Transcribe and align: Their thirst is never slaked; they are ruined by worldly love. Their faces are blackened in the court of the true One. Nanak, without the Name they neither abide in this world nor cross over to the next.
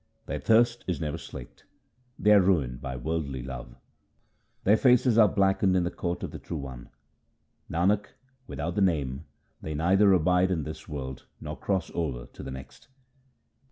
Their 0.25 0.39
thirst 0.39 0.83
is 0.87 0.99
never 0.99 1.19
slaked; 1.19 1.63
they 2.17 2.31
are 2.31 2.41
ruined 2.41 2.81
by 2.81 2.95
worldly 2.95 3.43
love. 3.43 3.75
Their 4.63 4.75
faces 4.75 5.15
are 5.19 5.27
blackened 5.27 5.75
in 5.77 5.83
the 5.83 5.91
court 5.91 6.23
of 6.23 6.31
the 6.31 6.39
true 6.39 6.57
One. 6.57 6.89
Nanak, 7.69 8.07
without 8.47 8.73
the 8.73 8.81
Name 8.81 9.25
they 9.61 9.75
neither 9.75 10.11
abide 10.11 10.49
in 10.49 10.63
this 10.63 10.87
world 10.89 11.27
nor 11.39 11.55
cross 11.55 11.91
over 11.93 12.25
to 12.25 12.41
the 12.41 12.49
next. 12.49 12.87